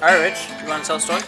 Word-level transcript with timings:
All 0.00 0.04
right, 0.04 0.30
Rich, 0.30 0.46
you 0.62 0.68
want 0.68 0.84
to 0.84 0.86
tell 0.86 0.96
a 0.96 1.00
story? 1.00 1.22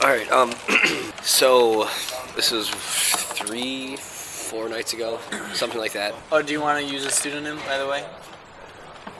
All 0.00 0.08
right. 0.08 0.30
Um. 0.30 0.52
so 1.22 1.88
this 2.36 2.52
was 2.52 2.70
three, 2.70 3.96
four 3.96 4.68
nights 4.68 4.92
ago, 4.92 5.18
something 5.54 5.80
like 5.80 5.92
that. 5.94 6.14
Oh, 6.30 6.40
do 6.40 6.52
you 6.52 6.60
want 6.60 6.86
to 6.86 6.92
use 6.92 7.04
a 7.04 7.10
pseudonym, 7.10 7.58
by 7.66 7.78
the 7.78 7.86
way? 7.88 8.04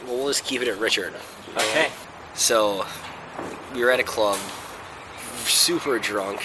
Well, 0.07 0.19
we'll 0.19 0.29
just 0.29 0.45
keep 0.45 0.63
it 0.63 0.69
at 0.69 0.79
Richard. 0.79 1.15
Okay. 1.57 1.91
So 2.35 2.87
we 3.75 3.85
were 3.85 3.91
at 3.91 3.99
a 3.99 4.05
club, 4.05 4.39
super 5.39 5.99
drunk. 5.99 6.41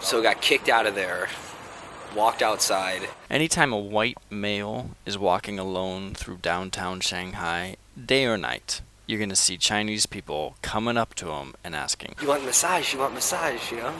So 0.00 0.20
got 0.20 0.42
kicked 0.42 0.68
out 0.68 0.86
of 0.86 0.94
there. 0.94 1.28
Walked 2.14 2.42
outside. 2.42 3.08
Anytime 3.30 3.72
a 3.72 3.78
white 3.78 4.18
male 4.28 4.90
is 5.06 5.16
walking 5.16 5.58
alone 5.58 6.12
through 6.12 6.36
downtown 6.42 7.00
Shanghai, 7.00 7.76
day 7.96 8.26
or 8.26 8.36
night, 8.36 8.82
you're 9.06 9.18
going 9.18 9.28
to 9.28 9.36
see 9.36 9.56
Chinese 9.56 10.06
people 10.06 10.56
coming 10.62 10.96
up 10.96 11.14
to 11.14 11.30
him 11.30 11.54
and 11.64 11.74
asking, 11.74 12.14
You 12.20 12.28
want 12.28 12.44
massage? 12.44 12.92
You 12.92 13.00
want 13.00 13.14
massage? 13.14 13.70
You 13.70 13.78
know? 13.78 13.94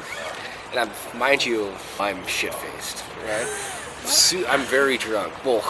And 0.70 0.80
I'm, 0.80 1.18
mind 1.18 1.44
you, 1.44 1.72
I'm 2.00 2.26
shit 2.26 2.54
faced, 2.54 3.04
right? 3.24 3.46
So, 4.04 4.44
I'm 4.48 4.62
very 4.62 4.98
drunk. 4.98 5.44
Well. 5.44 5.62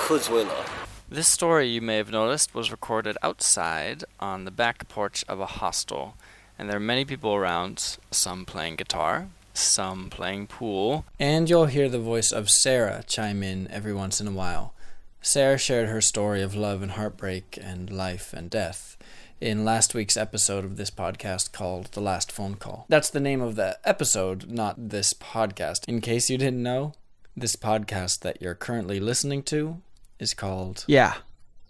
This 1.09 1.29
story, 1.29 1.69
you 1.69 1.83
may 1.83 1.97
have 1.97 2.11
noticed, 2.11 2.55
was 2.55 2.71
recorded 2.71 3.19
outside 3.23 4.05
on 4.19 4.45
the 4.45 4.51
back 4.51 4.89
porch 4.89 5.25
of 5.29 5.41
a 5.41 5.47
hostel, 5.47 6.15
and 6.59 6.69
there 6.71 6.77
are 6.77 6.81
many 6.81 7.05
people 7.05 7.35
around, 7.35 7.99
some 8.11 8.47
playing 8.47 8.77
guitar, 8.77 9.29
some 9.53 10.09
playing 10.09 10.47
pool. 10.47 11.05
And 11.21 11.51
you'll 11.51 11.67
hear 11.67 11.89
the 11.89 11.99
voice 11.99 12.33
of 12.33 12.49
Sarah 12.49 13.05
chime 13.07 13.43
in 13.43 13.69
every 13.71 13.93
once 13.93 14.21
in 14.21 14.27
a 14.27 14.33
while. 14.33 14.73
Sarah 15.21 15.59
shared 15.59 15.89
her 15.89 16.01
story 16.01 16.43
of 16.43 16.55
love 16.55 16.83
and 16.83 16.93
heartbreak 16.93 17.59
and 17.61 17.91
life 17.91 18.33
and 18.33 18.51
death 18.51 18.97
in 19.43 19.65
last 19.65 19.93
week's 19.93 20.17
episode 20.17 20.65
of 20.65 20.77
this 20.77 20.89
podcast 20.89 21.51
called 21.51 21.87
The 21.87 22.01
Last 22.01 22.31
Phone 22.31 22.55
Call. 22.55 22.87
That's 22.89 23.11
the 23.11 23.19
name 23.19 23.41
of 23.41 23.57
the 23.57 23.77
episode, 23.85 24.49
not 24.49 24.91
this 24.91 25.13
podcast. 25.13 25.85
In 25.89 26.01
case 26.01 26.31
you 26.31 26.39
didn't 26.39 26.63
know, 26.63 26.93
this 27.37 27.57
podcast 27.57 28.21
that 28.21 28.41
you're 28.41 28.55
currently 28.55 29.01
listening 29.01 29.43
to 29.45 29.83
is 30.21 30.33
called 30.33 30.85
Yeah, 30.87 31.15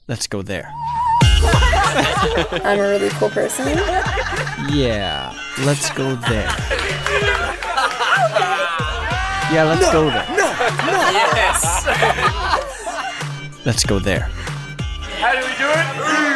let's 0.07 0.27
go 0.27 0.43
there. 0.43 0.71
I'm 2.63 2.79
a 2.79 2.89
really 2.91 3.09
cool 3.11 3.31
person. 3.31 3.67
Yeah, 4.69 5.35
let's 5.65 5.89
go 5.93 6.15
there. 6.17 6.55
Yeah, 9.51 9.65
let's 9.65 9.91
go 9.91 10.11
there. 10.11 10.27
No, 10.29 10.37
no. 10.37 11.11
Yes. 11.11 11.87
Let's 13.65 13.85
go 13.85 13.99
there. 13.99 14.29
How 15.21 15.33
do 15.33 15.39
we 15.39 15.55
do 15.57 15.71
it? 16.29 16.32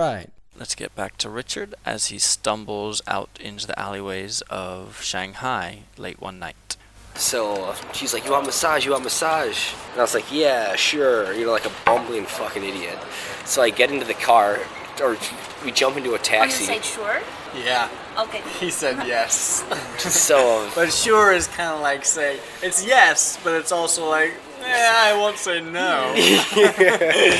Right. 0.00 0.30
Let's 0.58 0.74
get 0.74 0.94
back 0.94 1.16
to 1.18 1.30
Richard 1.30 1.74
as 1.86 2.06
he 2.06 2.18
stumbles 2.18 3.00
out 3.06 3.30
into 3.40 3.66
the 3.66 3.78
alleyways 3.78 4.42
of 4.50 5.00
Shanghai 5.02 5.80
late 5.96 6.20
one 6.20 6.38
night. 6.38 6.76
So 7.14 7.74
she's 7.92 8.12
like, 8.14 8.24
"You 8.24 8.32
want 8.32 8.46
massage? 8.46 8.84
You 8.84 8.92
want 8.92 9.04
massage?" 9.04 9.72
And 9.92 9.98
I 10.00 10.02
was 10.02 10.14
like, 10.14 10.30
"Yeah, 10.32 10.76
sure." 10.76 11.32
You 11.34 11.46
know, 11.46 11.52
like 11.52 11.66
a 11.66 11.72
bumbling 11.84 12.24
fucking 12.26 12.64
idiot. 12.64 12.98
So 13.44 13.62
I 13.62 13.70
get 13.70 13.90
into 13.90 14.06
the 14.06 14.14
car, 14.14 14.58
or 15.02 15.16
we 15.64 15.70
jump 15.72 15.96
into 15.96 16.14
a 16.14 16.18
taxi. 16.18 16.64
Oh, 16.64 16.68
you 16.68 16.74
taxi. 16.74 16.92
said 16.92 17.00
sure? 17.02 17.20
Yeah. 17.64 17.88
Okay. 18.18 18.42
He 18.58 18.70
said 18.70 19.06
yes. 19.06 19.64
So 19.98 20.70
but 20.74 20.92
sure 20.92 21.32
is 21.32 21.46
kind 21.48 21.72
of 21.74 21.80
like 21.80 22.04
say 22.04 22.38
it's 22.62 22.84
yes, 22.86 23.38
but 23.42 23.54
it's 23.54 23.72
also 23.72 24.08
like, 24.08 24.32
yeah, 24.60 24.92
I 24.96 25.16
won't 25.18 25.38
say 25.38 25.60
no. 25.60 26.14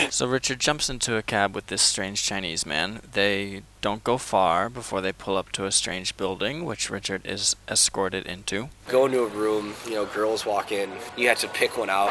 So 0.11 0.27
Richard 0.27 0.59
jumps 0.61 0.91
into 0.91 1.17
a 1.17 1.23
cab 1.23 1.55
with 1.55 1.67
this 1.69 1.83
strange 1.83 2.23
Chinese 2.25 2.67
man. 2.67 3.01
They 3.13 3.63
don't 3.81 4.03
go 4.05 4.19
far 4.19 4.69
before 4.69 5.01
they 5.01 5.13
pull 5.13 5.37
up 5.37 5.53
to 5.53 5.65
a 5.67 5.73
strange 5.73 6.17
building, 6.17 6.65
which 6.65 6.91
Richard 6.91 7.23
is 7.25 7.57
escorted 7.69 8.27
into. 8.27 8.69
go 8.89 9.07
into 9.07 9.23
a 9.23 9.27
room. 9.27 9.75
You 9.87 9.95
know, 9.95 10.07
girls 10.07 10.45
walk 10.45 10.73
in. 10.73 10.91
You 11.17 11.29
have 11.29 11.39
to 11.41 11.49
pick 11.49 11.79
one 11.79 11.91
out. 11.91 12.11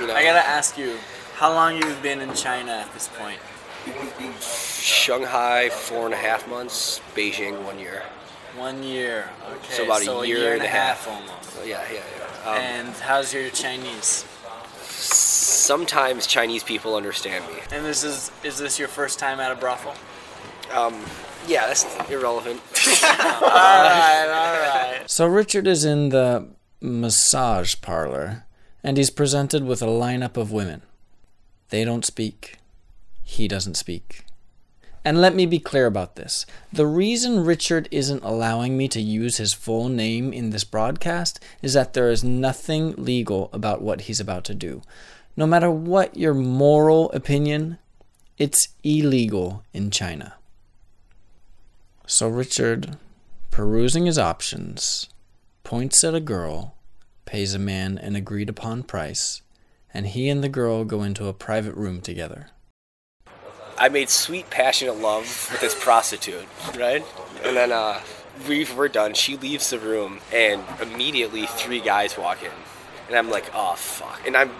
You 0.00 0.06
know, 0.06 0.14
I 0.14 0.22
gotta 0.22 0.46
ask 0.46 0.76
you, 0.78 0.98
how 1.34 1.52
long 1.52 1.76
you've 1.76 2.02
been 2.02 2.20
in 2.20 2.34
China 2.34 2.72
at 2.72 2.92
this 2.92 3.08
point? 3.08 3.38
Shanghai 4.40 5.68
four 5.70 6.04
and 6.04 6.14
a 6.14 6.18
half 6.18 6.48
months, 6.48 7.00
Beijing 7.14 7.64
one 7.64 7.78
year. 7.78 8.02
One 8.56 8.82
year. 8.82 9.30
Okay. 9.56 9.74
So 9.74 9.84
about 9.84 10.02
a 10.02 10.26
year 10.28 10.52
and 10.52 10.62
and 10.62 10.62
a 10.64 10.68
half. 10.68 11.08
almost. 11.08 11.66
Yeah, 11.66 11.82
yeah, 11.92 12.00
yeah. 12.44 12.50
Um, 12.50 12.56
and 12.58 12.88
how's 12.96 13.32
your 13.32 13.48
Chinese? 13.50 14.24
Sometimes 15.62 16.26
Chinese 16.26 16.64
people 16.64 16.96
understand 16.96 17.46
me. 17.46 17.60
And 17.70 17.84
this 17.84 18.04
is 18.04 18.30
is 18.42 18.58
this 18.58 18.78
your 18.78 18.88
first 18.88 19.18
time 19.18 19.40
at 19.40 19.52
a 19.52 19.54
brothel? 19.54 19.94
Um, 20.72 21.04
yeah, 21.46 21.66
that's 21.66 21.84
irrelevant. 22.10 22.60
Alright, 23.02 24.28
alright. 24.28 25.10
So 25.10 25.26
Richard 25.26 25.66
is 25.66 25.84
in 25.84 26.08
the 26.08 26.48
massage 26.80 27.74
parlor 27.80 28.44
and 28.82 28.96
he's 28.96 29.10
presented 29.10 29.64
with 29.64 29.82
a 29.82 29.86
lineup 29.86 30.36
of 30.36 30.50
women. 30.50 30.82
They 31.68 31.84
don't 31.84 32.04
speak. 32.04 32.58
He 33.22 33.48
doesn't 33.48 33.76
speak. 33.76 34.24
And 35.04 35.20
let 35.20 35.34
me 35.34 35.46
be 35.46 35.58
clear 35.58 35.86
about 35.86 36.14
this. 36.14 36.46
The 36.72 36.86
reason 36.86 37.44
Richard 37.44 37.88
isn't 37.90 38.22
allowing 38.22 38.76
me 38.76 38.86
to 38.88 39.00
use 39.00 39.38
his 39.38 39.52
full 39.52 39.88
name 39.88 40.32
in 40.32 40.50
this 40.50 40.64
broadcast 40.64 41.40
is 41.60 41.72
that 41.74 41.92
there 41.92 42.10
is 42.10 42.22
nothing 42.22 42.94
legal 42.96 43.50
about 43.52 43.82
what 43.82 44.02
he's 44.02 44.20
about 44.20 44.44
to 44.44 44.54
do. 44.54 44.82
No 45.36 45.46
matter 45.46 45.70
what 45.70 46.16
your 46.16 46.34
moral 46.34 47.10
opinion, 47.12 47.78
it's 48.36 48.68
illegal 48.82 49.64
in 49.72 49.90
China. 49.90 50.34
So 52.06 52.28
Richard, 52.28 52.96
perusing 53.50 54.06
his 54.06 54.18
options, 54.18 55.08
points 55.64 56.04
at 56.04 56.14
a 56.14 56.20
girl, 56.20 56.74
pays 57.24 57.54
a 57.54 57.58
man 57.58 57.96
an 57.96 58.14
agreed 58.14 58.50
upon 58.50 58.82
price, 58.82 59.40
and 59.94 60.08
he 60.08 60.28
and 60.28 60.44
the 60.44 60.48
girl 60.48 60.84
go 60.84 61.02
into 61.02 61.28
a 61.28 61.32
private 61.32 61.74
room 61.74 62.00
together. 62.00 62.48
I 63.78 63.88
made 63.88 64.10
sweet, 64.10 64.50
passionate 64.50 64.98
love 65.00 65.48
with 65.50 65.60
this 65.60 65.74
prostitute, 65.82 66.46
right? 66.76 67.04
And 67.44 67.56
then 67.56 67.72
uh, 67.72 68.00
we 68.46 68.66
we're 68.76 68.88
done. 68.88 69.14
She 69.14 69.36
leaves 69.36 69.70
the 69.70 69.78
room, 69.78 70.20
and 70.32 70.62
immediately 70.80 71.46
three 71.46 71.80
guys 71.80 72.18
walk 72.18 72.42
in, 72.42 72.50
and 73.08 73.16
I'm 73.16 73.30
like, 73.30 73.50
oh 73.54 73.74
fuck. 73.76 74.20
And 74.26 74.36
I'm, 74.36 74.50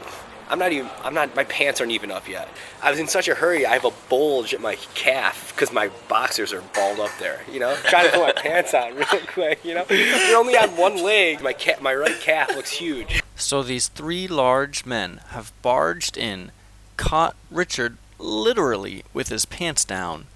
I'm 0.53 0.59
not 0.59 0.71
even. 0.73 0.91
I'm 1.03 1.15
not. 1.15 1.35
My 1.35 1.45
pants 1.45 1.81
aren't 1.81 1.93
even 1.93 2.11
up 2.11 2.29
yet. 2.29 2.47
I 2.83 2.91
was 2.91 3.01
in 3.01 3.09
such 3.09 3.27
a 3.27 3.35
hurry. 3.35 3.65
I 3.65 3.73
have 3.73 3.87
a 3.87 3.93
bulge 4.11 4.53
at 4.53 4.61
my 4.61 4.75
calf 4.95 5.51
because 5.55 5.73
my 5.73 5.91
boxers 6.09 6.53
are 6.53 6.61
balled 6.75 7.01
up 7.01 7.11
there. 7.19 7.41
You 7.51 7.59
know, 7.59 7.75
trying 7.85 8.05
to 8.05 8.11
put 8.11 8.21
my 8.21 8.33
pants 8.43 8.75
on 8.75 8.95
real 8.95 9.07
quick. 9.29 9.65
You 9.65 9.77
know, 9.77 9.87
you're 9.89 10.37
only 10.37 10.55
on 10.59 10.77
one 10.77 11.03
leg. 11.03 11.41
My 11.41 11.55
cat, 11.55 11.81
my 11.81 11.95
right 11.95 12.21
calf 12.21 12.55
looks 12.55 12.73
huge. 12.73 13.23
So 13.35 13.63
these 13.63 13.89
three 13.89 14.29
large 14.29 14.85
men 14.85 15.23
have 15.29 15.55
barged 15.63 16.19
in, 16.19 16.53
caught 16.99 17.35
Richard 17.51 17.97
literally 18.19 19.05
with 19.15 19.29
his 19.31 19.47
pants 19.47 19.87
down, 19.87 20.27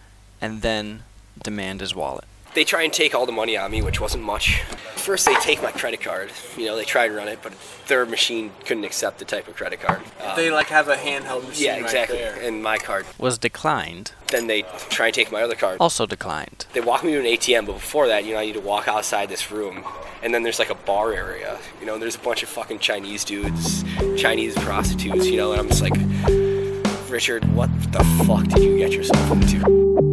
and 0.40 0.62
then 0.62 1.02
demand 1.42 1.82
his 1.82 1.94
wallet. 1.94 2.24
They 2.56 2.64
try 2.64 2.84
and 2.84 2.92
take 2.92 3.14
all 3.14 3.26
the 3.26 3.32
money 3.32 3.54
on 3.58 3.70
me, 3.70 3.82
which 3.82 4.00
wasn't 4.00 4.24
much. 4.24 4.62
First, 4.96 5.26
they 5.26 5.34
take 5.34 5.62
my 5.62 5.72
credit 5.72 6.00
card. 6.00 6.30
You 6.56 6.64
know, 6.64 6.74
they 6.74 6.86
try 6.86 7.04
and 7.04 7.14
run 7.14 7.28
it, 7.28 7.40
but 7.42 7.52
their 7.86 8.06
machine 8.06 8.50
couldn't 8.64 8.84
accept 8.84 9.18
the 9.18 9.26
type 9.26 9.46
of 9.46 9.54
credit 9.56 9.78
card. 9.82 10.00
Uh, 10.18 10.34
They 10.34 10.50
like 10.50 10.68
have 10.68 10.88
a 10.88 10.96
handheld 10.96 11.46
machine 11.46 11.66
yeah, 11.66 11.72
right 11.74 11.82
exactly. 11.82 12.16
there. 12.16 12.34
and 12.40 12.62
my 12.62 12.78
card. 12.78 13.04
Was 13.18 13.36
declined, 13.36 14.12
Then 14.28 14.46
they 14.46 14.62
try 14.88 15.06
and 15.08 15.14
take 15.14 15.30
my 15.30 15.42
other 15.42 15.54
card. 15.54 15.76
also 15.80 16.06
declined. 16.06 16.64
They 16.72 16.80
walk 16.80 17.04
me 17.04 17.12
to 17.12 17.18
an 17.20 17.26
ATM, 17.26 17.66
but 17.66 17.74
before 17.74 18.06
that, 18.08 18.24
you 18.24 18.32
know, 18.32 18.40
I 18.40 18.46
need 18.46 18.54
to 18.54 18.60
walk 18.60 18.88
outside 18.88 19.28
this 19.28 19.52
room, 19.52 19.84
and 20.22 20.32
then 20.32 20.42
there's 20.42 20.58
like 20.58 20.70
a 20.70 20.74
bar 20.74 21.12
area. 21.12 21.58
You 21.80 21.84
know, 21.86 21.98
there's 21.98 22.16
a 22.16 22.20
bunch 22.20 22.42
of 22.42 22.48
fucking 22.48 22.78
Chinese 22.78 23.22
dudes, 23.22 23.84
Chinese 24.16 24.54
prostitutes. 24.54 25.26
You 25.26 25.36
know, 25.36 25.52
and 25.52 25.60
I'm 25.60 25.68
just 25.68 25.82
like, 25.82 25.92
Richard, 27.10 27.44
what 27.54 27.68
the 27.92 28.02
fuck 28.26 28.44
did 28.48 28.62
you 28.64 28.78
get 28.78 28.92
yourself 28.92 29.30
into? 29.30 30.05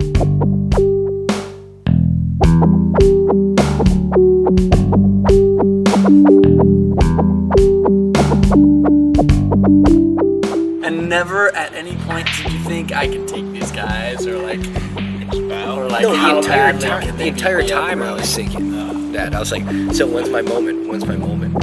I 13.03 13.07
can 13.07 13.27
take 13.27 13.51
these 13.51 13.69
guys 13.73 14.25
or 14.25 14.37
like 14.37 14.61
or 14.63 15.89
like 15.89 16.03
No, 16.03 16.15
how 16.15 16.35
the 16.35 16.37
entire 16.37 16.71
badly 16.71 16.87
time, 16.87 17.17
the 17.17 17.27
entire 17.27 17.61
time 17.61 18.01
I 18.01 18.13
was 18.13 18.33
thinking 18.33 18.71
that. 19.11 19.35
I 19.35 19.39
was 19.39 19.51
like, 19.51 19.63
so 19.93 20.07
when's 20.07 20.29
my 20.29 20.41
moment? 20.41 20.87
When's 20.87 21.05
my 21.05 21.17
moment? 21.17 21.53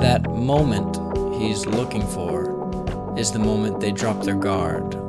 That 0.00 0.30
moment 0.30 0.96
he's 1.42 1.66
looking 1.66 2.06
for 2.06 3.18
is 3.18 3.32
the 3.32 3.40
moment 3.40 3.80
they 3.80 3.90
drop 3.90 4.22
their 4.22 4.36
guard 4.36 4.94
or 4.94 5.05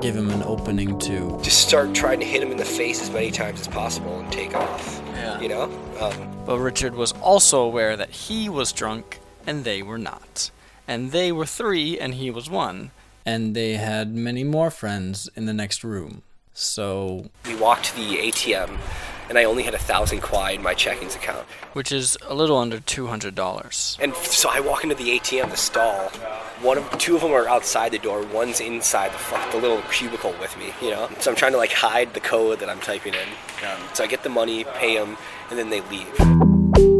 give 0.00 0.14
him 0.16 0.30
an 0.30 0.42
opening 0.42 0.98
to. 1.00 1.38
Just 1.42 1.66
start 1.66 1.94
trying 1.94 2.20
to 2.20 2.26
hit 2.26 2.42
him 2.42 2.50
in 2.50 2.56
the 2.56 2.64
face 2.64 3.02
as 3.02 3.10
many 3.10 3.30
times 3.30 3.60
as 3.60 3.68
possible 3.68 4.18
and 4.18 4.30
take 4.32 4.54
off. 4.54 5.02
Yeah. 5.14 5.40
You 5.40 5.48
know? 5.48 5.62
Um, 6.00 6.44
But 6.44 6.58
Richard 6.58 6.94
was 6.94 7.12
also 7.12 7.62
aware 7.62 7.96
that 7.96 8.10
he 8.10 8.48
was 8.48 8.72
drunk 8.72 9.20
and 9.46 9.64
they 9.64 9.82
were 9.82 9.98
not. 9.98 10.50
And 10.86 11.12
they 11.12 11.32
were 11.32 11.46
three 11.46 11.98
and 11.98 12.14
he 12.14 12.30
was 12.30 12.48
one. 12.48 12.90
And 13.24 13.56
they 13.56 13.74
had 13.74 14.14
many 14.14 14.44
more 14.44 14.70
friends 14.70 15.28
in 15.34 15.46
the 15.46 15.52
next 15.52 15.82
room. 15.82 16.22
So 16.52 17.28
we 17.46 17.56
walked 17.56 17.86
to 17.86 17.96
the 17.96 18.16
ATM, 18.16 18.78
and 19.28 19.38
I 19.38 19.44
only 19.44 19.62
had 19.62 19.74
a 19.74 19.78
thousand 19.78 20.20
kwai 20.20 20.52
in 20.52 20.62
my 20.62 20.74
checkings 20.74 21.16
account. 21.16 21.46
Which 21.72 21.92
is 21.92 22.16
a 22.26 22.34
little 22.34 22.56
under 22.56 22.78
$200. 22.78 23.98
And 24.00 24.14
so 24.14 24.48
I 24.50 24.60
walk 24.60 24.82
into 24.82 24.94
the 24.94 25.18
ATM, 25.18 25.50
the 25.50 25.56
stall. 25.56 26.08
One 26.62 26.78
of 26.78 26.98
two 26.98 27.16
of 27.16 27.22
them 27.22 27.32
are 27.32 27.48
outside 27.48 27.92
the 27.92 27.98
door. 27.98 28.22
One's 28.22 28.60
inside 28.60 29.12
the 29.12 29.26
the 29.52 29.58
little 29.58 29.82
cubicle 29.90 30.34
with 30.40 30.56
me. 30.56 30.72
You 30.80 30.90
know. 30.90 31.08
So 31.20 31.30
I'm 31.30 31.36
trying 31.36 31.52
to 31.52 31.58
like 31.58 31.72
hide 31.72 32.14
the 32.14 32.20
code 32.20 32.60
that 32.60 32.70
I'm 32.70 32.80
typing 32.80 33.14
in. 33.14 33.28
Um, 33.68 33.80
so 33.92 34.04
I 34.04 34.06
get 34.06 34.22
the 34.22 34.30
money, 34.30 34.64
pay 34.64 34.96
them, 34.96 35.16
and 35.50 35.58
then 35.58 35.70
they 35.70 35.82
leave. 35.82 36.95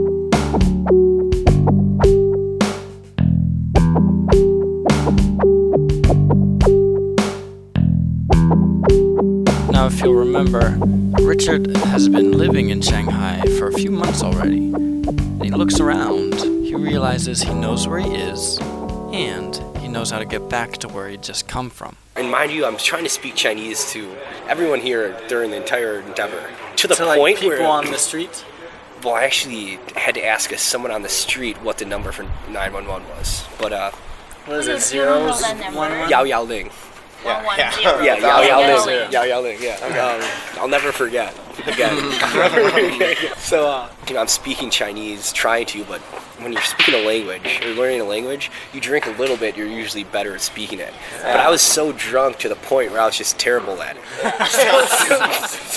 If 9.96 10.02
you'll 10.02 10.14
remember, 10.14 10.76
Richard 11.22 11.75
has 11.78 12.06
been 12.08 12.32
living 12.32 12.69
in 12.70 12.82
Shanghai 12.82 13.40
for 13.58 13.69
a 13.69 13.72
few 13.72 13.90
months 13.90 14.22
already. 14.22 14.72
And 14.75 15.43
he 15.44 15.50
looks 15.50 15.81
around, 15.81 16.34
he 16.34 16.75
realizes 16.75 17.40
he 17.43 17.54
knows 17.54 17.88
where 17.88 17.98
he 18.00 18.10
is, 18.14 18.58
and 19.12 19.56
he 19.81 19.88
knows 19.88 20.10
how 20.10 20.19
to 20.19 20.26
get 20.26 20.50
back 20.50 20.72
to 20.78 20.88
where 20.88 21.08
he'd 21.08 21.22
just 21.22 21.48
come 21.48 21.70
from. 21.70 21.96
And 22.14 22.31
mind 22.31 22.52
you, 22.52 22.66
I'm 22.66 22.76
trying 22.76 23.04
to 23.04 23.08
speak 23.10 23.37
Chinese 23.37 23.90
to 23.93 24.14
everyone 24.48 24.81
here 24.81 25.19
during 25.28 25.50
the 25.50 25.56
entire 25.56 26.00
endeavor. 26.00 26.42
To 26.76 26.87
the 26.87 26.94
To 26.96 27.06
like 27.06 27.19
point 27.19 27.37
people 27.37 27.49
where, 27.50 27.58
people 27.58 27.72
on 27.72 27.87
the 27.90 27.96
street. 27.99 28.44
well, 29.02 29.14
I 29.14 29.25
actually 29.25 29.78
had 29.96 30.14
to 30.16 30.25
ask 30.26 30.52
someone 30.58 30.90
on 30.90 31.00
the 31.02 31.08
street 31.08 31.56
what 31.62 31.78
the 31.78 31.87
number 31.87 32.12
for 32.12 32.25
911 32.50 33.08
was. 33.16 33.46
But 33.58 33.72
uh, 33.72 33.90
What 34.44 34.58
is 34.58 34.66
it? 34.69 34.72
don't- 34.72 34.92
you 34.94 35.00
don't 35.06 35.26
know 35.26 35.32
Zeros? 35.32 35.40
that 35.40 35.58
number? 35.58 35.78
One 35.78 35.99
one? 36.00 36.10
Yao 36.10 36.25
Yao 36.25 36.42
Ling. 36.42 36.70
One 37.22 37.44
one 37.44 37.58
yeah. 37.58 37.72
zero. 37.72 38.00
Yeah, 38.00 38.16
Yao 38.18 38.40
Yao 38.42 38.60
Yao 38.60 38.84
Ling. 38.84 38.86
Ling. 38.86 39.12
Yao 39.12 39.22
Yao 39.24 39.40
Ling, 39.40 39.58
yeah. 39.60 39.74
Um, 40.54 40.60
I'll 40.60 40.68
never 40.68 40.92
forget. 40.92 41.34
Again. 41.66 41.96
so, 43.38 43.66
uh, 43.66 43.90
you 44.06 44.14
know, 44.14 44.20
I'm 44.20 44.28
speaking 44.28 44.70
Chinese, 44.70 45.32
trying 45.32 45.66
to, 45.66 45.84
but 45.84 46.00
when 46.40 46.52
you're 46.52 46.60
speaking 46.62 46.94
a 46.94 47.06
language, 47.06 47.60
or 47.64 47.68
learning 47.70 48.02
a 48.02 48.04
language, 48.04 48.50
you 48.74 48.80
drink 48.80 49.06
a 49.06 49.10
little 49.12 49.38
bit, 49.38 49.56
you're 49.56 49.66
usually 49.66 50.04
better 50.04 50.34
at 50.34 50.42
speaking 50.42 50.80
it. 50.80 50.92
But 51.22 51.40
I 51.40 51.48
was 51.48 51.62
so 51.62 51.92
drunk 51.92 52.36
to 52.40 52.48
the 52.50 52.56
point 52.56 52.92
where 52.92 53.00
I 53.00 53.06
was 53.06 53.16
just 53.16 53.38
terrible 53.38 53.80
at 53.82 53.96
it. 53.96 54.02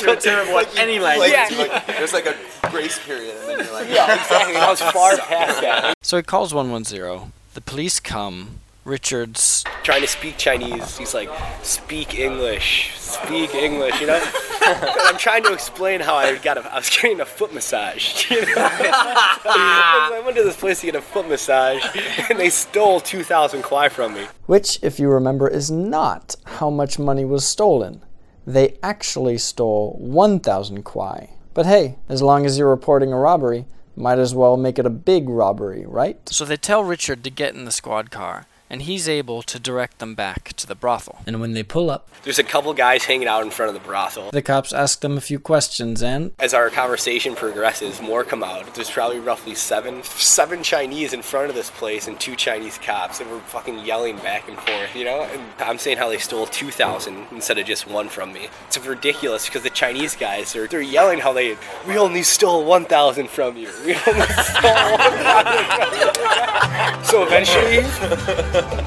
You're 0.03 0.15
terrible 0.18 0.59
at 0.59 0.77
any 0.77 1.00
language. 1.00 1.31
Yeah. 1.31 1.47
Like, 1.57 1.88
there's 1.88 2.13
like 2.13 2.25
a 2.25 2.36
grace 2.69 3.00
period, 3.06 3.36
and 3.38 3.50
then 3.50 3.65
you're 3.65 3.74
like, 3.74 3.88
Yeah, 3.89 4.13
exactly. 4.21 4.56
I 4.57 4.69
was 4.69 4.81
far 4.81 5.15
past 5.18 5.62
that. 5.62 5.94
So 6.01 6.18
he 6.18 6.24
calls 6.24 6.53
110. 6.53 7.31
The 7.53 7.62
police 7.62 8.00
come. 8.01 8.59
Richard's 8.89 9.63
Trying 9.83 10.01
to 10.01 10.07
speak 10.07 10.38
Chinese, 10.38 10.97
he's 10.97 11.13
like, 11.13 11.30
speak 11.63 12.18
English, 12.18 12.95
speak 12.97 13.53
English, 13.56 14.01
you 14.01 14.07
know? 14.07 14.21
I'm 14.62 15.18
trying 15.18 15.44
to 15.44 15.53
explain 15.53 16.00
how 16.00 16.15
I 16.15 16.36
got 16.38 16.57
a, 16.57 16.74
I 16.74 16.77
was 16.77 16.89
getting 16.89 17.21
a 17.21 17.25
foot 17.25 17.53
massage, 17.53 18.30
you 18.31 18.41
know? 18.41 18.53
I 18.56 20.21
went 20.24 20.36
to 20.38 20.44
this 20.44 20.57
place 20.57 20.81
to 20.81 20.88
get 20.88 20.95
a 20.95 21.01
foot 21.01 21.30
massage, 21.30 21.83
and 22.30 22.39
they 22.39 22.50
stole 22.50 23.00
2,000 23.00 23.62
kwai 23.63 23.89
from 23.89 24.15
me. 24.15 24.27
which, 24.47 24.80
if 24.81 25.00
you 25.00 25.09
remember, 25.09 25.47
is 25.47 25.71
not 25.71 26.36
how 26.45 26.69
much 26.69 27.00
money 27.00 27.25
was 27.25 27.45
stolen. 27.45 28.03
They 28.45 28.77
actually 28.81 29.38
stole 29.38 29.95
1,000 30.00 30.83
kwai. 30.83 31.30
But 31.53 31.65
hey, 31.65 31.97
as 32.09 32.21
long 32.21 32.45
as 32.45 32.57
you're 32.57 32.69
reporting 32.69 33.13
a 33.13 33.18
robbery, 33.18 33.65
might 33.95 34.18
as 34.19 34.33
well 34.33 34.57
make 34.57 34.80
it 34.80 34.86
a 34.86 34.89
big 34.89 35.30
robbery, 35.30 35.86
right? 35.86 36.18
So 36.30 36.45
they 36.45 36.57
tell 36.57 36.83
Richard 36.83 37.24
to 37.24 37.30
get 37.30 37.53
in 37.53 37.65
the 37.65 37.71
squad 37.71 38.12
car, 38.12 38.45
and 38.69 38.83
he's 38.83 39.07
able 39.10 39.42
to 39.44 39.60
direct 39.60 40.00
them 40.00 40.16
back 40.16 40.54
to 40.54 40.68
the 40.68 40.75
brothel. 40.75 41.19
And 41.25 41.42
when 41.42 41.54
they 41.54 41.63
pull 41.63 41.89
up, 41.89 42.10
There's 42.24 42.39
a 42.39 42.44
couple 42.44 42.74
guys 42.74 43.06
hanging 43.06 43.27
out 43.27 43.44
in 43.44 43.50
front 43.51 43.75
of 43.75 43.81
the 43.81 43.88
brothel. 43.88 44.31
the 44.31 44.42
cops 44.42 44.71
ask 44.74 45.01
them 45.01 45.18
a 45.18 45.21
few 45.21 45.39
questions, 45.39 46.01
and 46.04 46.31
As 46.39 46.54
our 46.54 46.69
conversation 46.69 47.36
progresses, 47.36 48.01
more 48.01 48.24
come 48.24 48.44
out. 48.44 48.74
There's 48.75 48.89
probably 48.89 49.19
roughly 49.19 49.56
seven, 49.56 50.04
seven 50.04 50.63
Chinese 50.63 51.13
in 51.13 51.21
front 51.21 51.50
of 51.50 51.56
this 51.56 51.69
place 51.71 52.07
and 52.07 52.19
two 52.19 52.36
Chinese 52.36 52.77
cops, 52.77 53.19
and 53.19 53.30
we're 53.31 53.39
fucking 53.39 53.80
yelling 53.86 54.18
back 54.18 54.48
and 54.48 54.57
forth, 54.57 54.95
you 54.95 55.06
know. 55.06 55.22
And 55.24 55.42
I'm 55.60 55.77
saying 55.77 55.98
how 55.98 56.10
they 56.10 56.18
stole 56.18 56.45
2,000 56.45 57.27
instead 57.31 57.57
of 57.57 57.65
just 57.65 57.88
one 57.88 58.10
from 58.10 58.33
me. 58.33 58.50
It's 58.68 58.77
ridiculous 58.86 59.45
because 59.45 59.63
the 59.63 59.69
Chinese 59.69 60.15
guys 60.15 60.56
are 60.56 60.68
they're 60.68 60.81
yelling 60.81 61.19
how 61.19 61.33
they 61.33 61.57
we 61.88 61.98
only 61.98 62.24
stole 62.24 62.65
1,000 62.65 63.30
from 63.30 63.57
you. 63.57 63.72
We 63.86 63.95
only 64.07 64.25
stole 64.27 64.98
1,000 64.98 65.65
from 65.65 66.00
you. 66.00 66.58
So 67.04 67.24
eventually, 67.24 67.80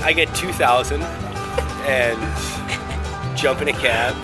I 0.04 0.12
get 0.14 0.32
2,000 0.34 1.02
and 1.02 3.36
jump 3.36 3.62
in 3.62 3.68
a 3.68 3.72
cab 3.72 4.14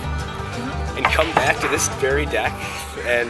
and 0.95 1.05
come 1.05 1.31
back 1.33 1.59
to 1.59 1.67
this 1.67 1.89
very 1.95 2.25
deck 2.25 2.53
and 3.05 3.29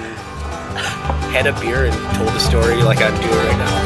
had 1.31 1.47
a 1.47 1.53
beer 1.59 1.85
and 1.85 2.15
told 2.15 2.29
the 2.29 2.39
story 2.39 2.83
like 2.83 3.01
I'm 3.01 3.19
doing 3.21 3.35
right 3.35 3.57
now. 3.57 3.79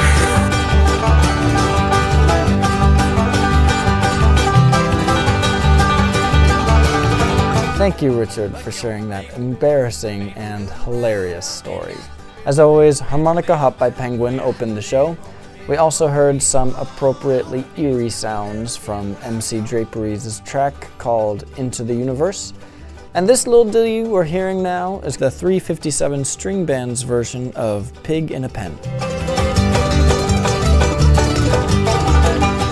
Thank 7.78 8.02
you, 8.02 8.18
Richard, 8.18 8.58
for 8.58 8.72
sharing 8.72 9.10
that 9.10 9.34
embarrassing 9.34 10.32
and 10.32 10.70
hilarious 10.70 11.46
story. 11.46 11.98
As 12.46 12.60
always, 12.60 13.00
Harmonica 13.00 13.58
Hop 13.58 13.78
by 13.78 13.90
Penguin 13.90 14.40
opened 14.40 14.78
the 14.78 14.82
show. 14.82 15.18
We 15.66 15.78
also 15.78 16.10
heard 16.10 16.44
some 16.44 16.76
appropriately 16.76 17.64
eerie 17.78 18.10
sounds 18.10 18.76
from 18.76 19.16
MC 19.24 19.62
Draperies' 19.62 20.42
track 20.42 20.74
called 20.98 21.46
Into 21.56 21.86
the 21.86 21.94
Universe. 21.94 22.54
And 23.14 23.30
this 23.30 23.48
little 23.48 23.64
ditty 23.64 24.04
we're 24.04 24.26
hearing 24.26 24.62
now 24.62 25.00
is 25.06 25.16
the 25.16 25.32
357 25.32 26.26
string 26.26 26.66
band's 26.66 27.04
version 27.04 27.54
of 27.56 27.94
Pig 28.04 28.32
in 28.32 28.44
a 28.44 28.50
Pen. 28.50 28.76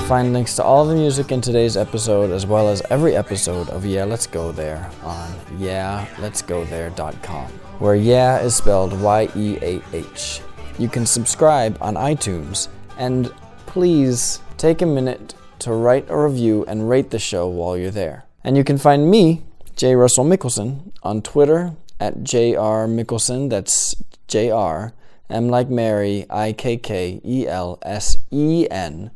Find 0.07 0.33
links 0.33 0.57
to 0.57 0.63
all 0.63 0.83
the 0.85 0.95
music 0.95 1.31
in 1.31 1.39
today's 1.39 1.77
episode 1.77 2.31
as 2.31 2.45
well 2.45 2.67
as 2.67 2.81
every 2.89 3.15
episode 3.15 3.69
of 3.69 3.85
Yeah 3.85 4.03
Let's 4.03 4.27
Go 4.27 4.51
There 4.51 4.91
on 5.03 5.31
yeahletsgothere.com, 5.59 7.51
where 7.79 7.95
yeah 7.95 8.41
is 8.41 8.53
spelled 8.53 8.99
Y 8.99 9.29
E 9.37 9.57
A 9.61 9.81
H. 9.93 10.41
You 10.77 10.89
can 10.89 11.05
subscribe 11.05 11.77
on 11.79 11.95
iTunes 11.95 12.67
and 13.01 13.33
please 13.65 14.39
take 14.57 14.79
a 14.79 14.85
minute 14.85 15.33
to 15.57 15.73
write 15.73 16.05
a 16.07 16.15
review 16.15 16.63
and 16.67 16.87
rate 16.87 17.09
the 17.09 17.17
show 17.17 17.47
while 17.47 17.75
you're 17.75 17.89
there. 17.89 18.25
And 18.43 18.55
you 18.55 18.63
can 18.63 18.77
find 18.77 19.09
me, 19.09 19.41
J. 19.75 19.95
Russell 19.95 20.23
Mikkelsen, 20.23 20.91
on 21.01 21.23
Twitter 21.23 21.73
at 21.99 22.23
JR 22.23 22.85
Mikkelsen, 22.85 23.49
that's 23.49 23.95
JR, 24.27 24.93
M 25.31 25.49
like 25.49 25.67
Mary, 25.67 26.27
I 26.29 26.53
K 26.53 26.77
K 26.77 27.19
E 27.25 27.47
L 27.47 27.79
S 27.81 28.17
E 28.29 28.67
N 28.69 29.09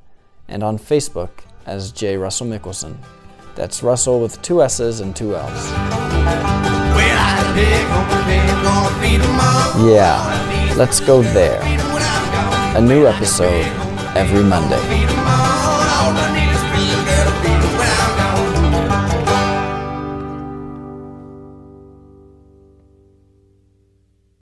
and 0.47 0.63
on 0.63 0.79
Facebook 0.79 1.29
as 1.67 1.91
J. 1.91 2.17
Russell 2.17 2.47
Mikkelsen. 2.47 2.97
That's 3.53 3.83
Russell 3.83 4.19
with 4.19 4.41
two 4.41 4.63
S's 4.63 4.99
and 4.99 5.15
two 5.15 5.35
L's. 5.35 5.69
Yeah, 9.87 10.73
let's 10.75 10.99
go 10.99 11.21
there. 11.21 11.74
A 12.75 12.81
new 12.81 13.07
episode 13.07 13.65
every 14.17 14.43
Monday. 14.43 15.14